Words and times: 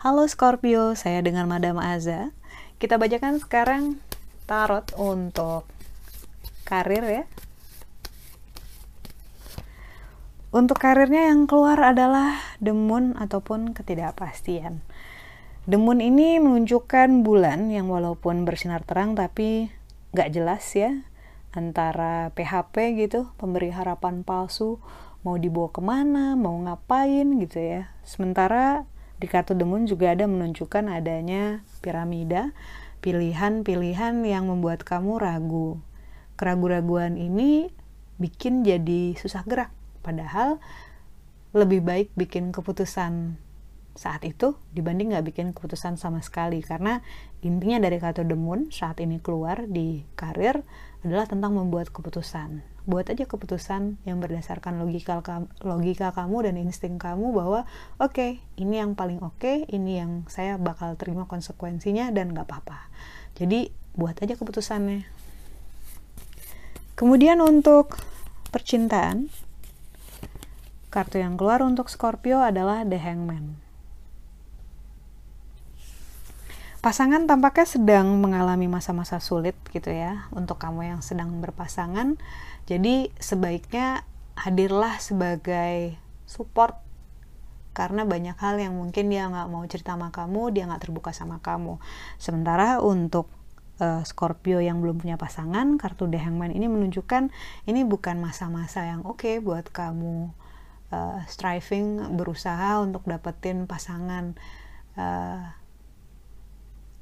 Halo 0.00 0.24
Scorpio, 0.24 0.96
saya 0.96 1.20
dengan 1.20 1.44
Madam 1.44 1.76
Aza. 1.76 2.32
Kita 2.80 2.96
bacakan 2.96 3.36
sekarang 3.36 4.00
tarot 4.48 4.88
untuk 4.96 5.68
karir 6.64 7.04
ya. 7.04 7.24
Untuk 10.56 10.80
karirnya 10.80 11.28
yang 11.28 11.44
keluar 11.44 11.76
adalah 11.84 12.40
demun 12.64 13.12
ataupun 13.20 13.76
ketidakpastian. 13.76 14.80
Demun 15.68 16.00
ini 16.00 16.40
menunjukkan 16.40 17.20
bulan 17.20 17.68
yang 17.68 17.92
walaupun 17.92 18.48
bersinar 18.48 18.80
terang 18.88 19.12
tapi 19.12 19.68
nggak 20.16 20.32
jelas 20.32 20.64
ya 20.72 21.04
antara 21.50 22.30
PHP 22.34 22.94
gitu, 22.98 23.30
pemberi 23.38 23.74
harapan 23.74 24.22
palsu, 24.22 24.78
mau 25.26 25.36
dibawa 25.36 25.68
ke 25.74 25.82
mana, 25.82 26.38
mau 26.38 26.54
ngapain 26.62 27.26
gitu 27.42 27.58
ya. 27.58 27.90
Sementara 28.06 28.86
di 29.20 29.26
kartu 29.28 29.52
demun 29.52 29.84
juga 29.84 30.16
ada 30.16 30.24
menunjukkan 30.24 30.88
adanya 30.88 31.60
piramida, 31.84 32.56
pilihan-pilihan 33.04 34.24
yang 34.24 34.48
membuat 34.48 34.86
kamu 34.86 35.20
ragu. 35.20 35.82
Keraguan-raguan 36.40 37.20
ini 37.20 37.68
bikin 38.16 38.64
jadi 38.64 39.12
susah 39.16 39.44
gerak, 39.44 39.72
padahal 40.00 40.56
lebih 41.52 41.82
baik 41.82 42.08
bikin 42.14 42.54
keputusan 42.54 43.36
saat 44.00 44.24
itu 44.24 44.56
dibanding 44.72 45.12
nggak 45.12 45.28
bikin 45.28 45.46
keputusan 45.52 46.00
sama 46.00 46.24
sekali. 46.24 46.64
Karena 46.64 47.04
intinya 47.44 47.76
dari 47.84 48.00
kartu 48.00 48.24
demun 48.24 48.72
saat 48.72 48.96
ini 49.04 49.20
keluar 49.20 49.68
di 49.68 50.08
karir 50.16 50.64
adalah 51.04 51.28
tentang 51.28 51.52
membuat 51.52 51.92
keputusan. 51.92 52.64
Buat 52.88 53.12
aja 53.12 53.28
keputusan 53.28 54.00
yang 54.08 54.24
berdasarkan 54.24 54.80
logika 54.80 55.20
logika 55.60 56.16
kamu 56.16 56.48
dan 56.48 56.56
insting 56.56 56.96
kamu 56.96 57.28
bahwa 57.36 57.68
oke 58.00 58.16
okay, 58.16 58.30
ini 58.56 58.80
yang 58.80 58.96
paling 58.96 59.20
oke 59.20 59.36
okay, 59.36 59.68
ini 59.68 60.00
yang 60.00 60.24
saya 60.32 60.56
bakal 60.56 60.96
terima 60.96 61.28
konsekuensinya 61.28 62.08
dan 62.08 62.32
nggak 62.32 62.48
apa-apa. 62.48 62.88
Jadi 63.36 63.68
buat 63.92 64.16
aja 64.16 64.32
keputusannya. 64.32 65.04
Kemudian 66.96 67.44
untuk 67.44 68.00
percintaan 68.48 69.28
kartu 70.88 71.20
yang 71.20 71.36
keluar 71.36 71.60
untuk 71.60 71.92
Scorpio 71.92 72.40
adalah 72.40 72.82
The 72.88 72.96
Hangman 72.96 73.69
pasangan 76.80 77.28
tampaknya 77.28 77.68
sedang 77.68 78.20
mengalami 78.24 78.64
masa-masa 78.64 79.20
sulit 79.20 79.56
gitu 79.68 79.92
ya 79.92 80.28
untuk 80.32 80.56
kamu 80.56 80.96
yang 80.96 81.00
sedang 81.04 81.40
berpasangan 81.44 82.16
jadi 82.64 83.12
sebaiknya 83.20 84.08
hadirlah 84.40 84.96
sebagai 84.96 86.00
support 86.24 86.80
karena 87.70 88.02
banyak 88.02 88.34
hal 88.40 88.58
yang 88.58 88.74
mungkin 88.74 89.12
dia 89.12 89.30
nggak 89.30 89.48
mau 89.48 89.62
cerita 89.64 89.94
sama 89.94 90.10
kamu, 90.10 90.50
dia 90.50 90.66
nggak 90.66 90.90
terbuka 90.90 91.14
sama 91.14 91.38
kamu. 91.38 91.78
Sementara 92.18 92.82
untuk 92.82 93.30
uh, 93.78 94.02
Scorpio 94.02 94.58
yang 94.58 94.82
belum 94.82 94.98
punya 94.98 95.14
pasangan, 95.14 95.78
kartu 95.78 96.10
The 96.10 96.18
Hangman 96.18 96.50
ini 96.50 96.66
menunjukkan 96.66 97.30
ini 97.70 97.86
bukan 97.86 98.18
masa-masa 98.18 98.84
yang 98.90 99.06
oke 99.06 99.22
okay 99.22 99.34
buat 99.38 99.70
kamu 99.70 100.34
uh, 100.90 101.18
striving 101.30 102.18
berusaha 102.18 102.82
untuk 102.82 103.06
dapetin 103.06 103.70
pasangan. 103.70 104.34
Uh, 104.98 105.46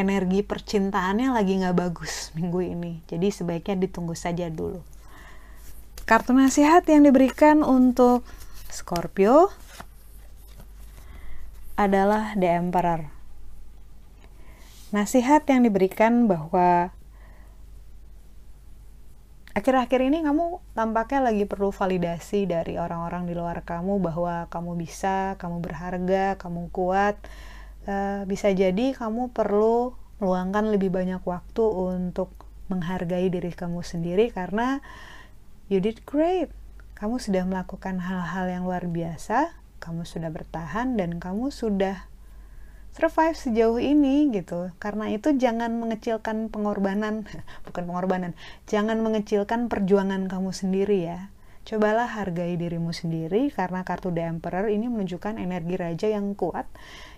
energi 0.00 0.40
percintaannya 0.40 1.36
lagi 1.36 1.60
nggak 1.60 1.76
bagus 1.76 2.32
minggu 2.32 2.60
ini, 2.64 2.92
jadi 3.04 3.28
sebaiknya 3.28 3.76
ditunggu 3.84 4.16
saja 4.16 4.48
dulu. 4.48 4.80
Kartu 6.08 6.32
nasihat 6.34 6.82
yang 6.88 7.04
diberikan 7.04 7.62
untuk 7.62 8.24
Scorpio 8.66 9.52
adalah 11.78 12.34
The 12.34 12.48
Emperor. 12.50 13.06
Nasihat 14.90 15.46
yang 15.46 15.62
diberikan 15.62 16.26
bahwa 16.26 16.90
akhir-akhir 19.54 20.00
ini 20.02 20.26
kamu 20.26 20.58
tampaknya 20.74 21.30
lagi 21.30 21.44
perlu 21.46 21.70
validasi 21.70 22.50
dari 22.50 22.74
orang-orang 22.74 23.30
di 23.30 23.34
luar 23.38 23.62
kamu 23.62 24.02
bahwa 24.02 24.50
kamu 24.50 24.74
bisa, 24.78 25.38
kamu 25.38 25.62
berharga, 25.62 26.34
kamu 26.42 26.74
kuat. 26.74 27.18
Uh, 27.88 28.28
bisa 28.28 28.52
jadi 28.52 28.92
kamu 28.92 29.32
perlu 29.32 29.96
meluangkan 30.20 30.68
lebih 30.68 30.92
banyak 30.92 31.24
waktu 31.24 31.64
untuk 31.64 32.28
menghargai 32.68 33.32
diri 33.32 33.50
kamu 33.50 33.80
sendiri 33.80 34.30
karena 34.30 34.84
You 35.70 35.78
did 35.78 36.02
great. 36.02 36.50
Kamu 36.98 37.22
sudah 37.22 37.46
melakukan 37.46 38.02
hal-hal 38.02 38.50
yang 38.50 38.66
luar 38.66 38.90
biasa, 38.90 39.54
kamu 39.78 40.02
sudah 40.02 40.26
bertahan 40.26 40.98
dan 40.98 41.22
kamu 41.22 41.54
sudah 41.54 42.10
survive 42.90 43.38
sejauh 43.38 43.78
ini 43.78 44.34
gitu. 44.34 44.74
Karena 44.82 45.06
itu 45.14 45.30
jangan 45.38 45.70
mengecilkan 45.78 46.50
pengorbanan, 46.50 47.22
bukan 47.70 47.86
pengorbanan, 47.86 48.34
jangan 48.66 48.98
mengecilkan 48.98 49.70
perjuangan 49.70 50.26
kamu 50.26 50.50
sendiri 50.50 51.06
ya. 51.06 51.30
Cobalah 51.60 52.08
hargai 52.18 52.56
dirimu 52.56 52.90
sendiri 52.90 53.52
karena 53.52 53.84
kartu 53.84 54.10
The 54.10 54.26
Emperor 54.26 54.72
ini 54.72 54.88
menunjukkan 54.88 55.36
energi 55.36 55.76
raja 55.76 56.08
yang 56.08 56.32
kuat 56.34 56.66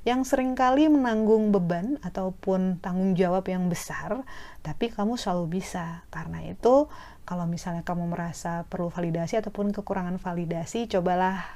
yang 0.03 0.26
sering 0.26 0.58
kali 0.58 0.91
menanggung 0.91 1.54
beban 1.54 1.97
ataupun 2.03 2.82
tanggung 2.82 3.14
jawab 3.14 3.47
yang 3.47 3.70
besar, 3.70 4.26
tapi 4.66 4.91
kamu 4.91 5.14
selalu 5.14 5.62
bisa. 5.62 6.03
Karena 6.10 6.42
itu 6.42 6.91
kalau 7.22 7.47
misalnya 7.47 7.86
kamu 7.86 8.10
merasa 8.10 8.66
perlu 8.66 8.91
validasi 8.91 9.38
ataupun 9.38 9.70
kekurangan 9.70 10.19
validasi 10.19 10.91
cobalah 10.91 11.47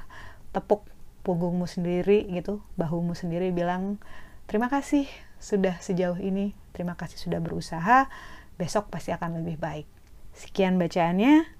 tepuk 0.55 0.87
punggungmu 1.27 1.67
sendiri 1.67 2.23
gitu 2.31 2.63
bahumu 2.79 3.19
sendiri 3.19 3.51
bilang 3.51 3.99
terima 4.47 4.71
kasih 4.71 5.11
sudah 5.43 5.75
sejauh 5.83 6.23
ini 6.23 6.55
terima 6.71 6.95
kasih 6.95 7.19
sudah 7.19 7.43
berusaha 7.43 8.07
besok 8.55 8.89
pasti 8.95 9.11
akan 9.11 9.43
lebih 9.43 9.59
baik 9.59 9.91
sekian 10.39 10.79
bacaannya 10.79 11.56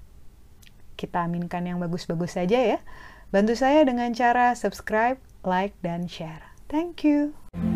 kita 0.97 1.29
aminkan 1.29 1.63
yang 1.63 1.77
bagus-bagus 1.77 2.35
saja 2.35 2.57
ya. 2.57 2.79
Bantu 3.29 3.53
saya 3.53 3.85
dengan 3.85 4.09
cara 4.17 4.57
subscribe 4.57 5.21
like 5.45 5.77
dan 5.85 6.09
share. 6.09 6.51
Thank 6.67 7.05
you 7.05 7.66